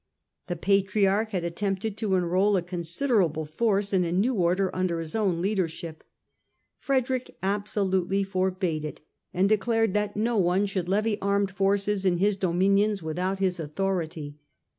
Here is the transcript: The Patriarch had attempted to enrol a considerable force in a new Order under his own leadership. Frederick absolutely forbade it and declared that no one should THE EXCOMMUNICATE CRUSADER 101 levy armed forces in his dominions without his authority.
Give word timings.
The 0.47 0.55
Patriarch 0.55 1.29
had 1.29 1.43
attempted 1.43 1.95
to 1.97 2.15
enrol 2.15 2.57
a 2.57 2.63
considerable 2.63 3.45
force 3.45 3.93
in 3.93 4.03
a 4.03 4.11
new 4.11 4.33
Order 4.33 4.75
under 4.75 4.99
his 4.99 5.15
own 5.15 5.43
leadership. 5.43 6.03
Frederick 6.79 7.37
absolutely 7.43 8.23
forbade 8.23 8.83
it 8.83 9.01
and 9.31 9.47
declared 9.47 9.93
that 9.93 10.17
no 10.17 10.37
one 10.39 10.65
should 10.65 10.87
THE 10.87 10.91
EXCOMMUNICATE 10.97 11.19
CRUSADER 11.19 11.21
101 11.21 11.35
levy 11.35 11.35
armed 11.35 11.51
forces 11.51 12.05
in 12.05 12.17
his 12.17 12.35
dominions 12.35 13.03
without 13.03 13.37
his 13.37 13.59
authority. 13.59 14.39